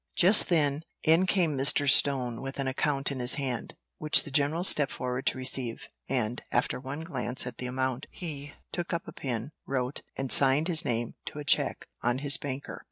[0.15, 1.87] Just then in came Mr.
[1.87, 6.41] Stone with an account in his hand, which the general stepped forward to receive, and,
[6.51, 10.83] after one glance at the amount, he took up a pen, wrote, and signed his
[10.83, 12.79] name to a cheque on his banker.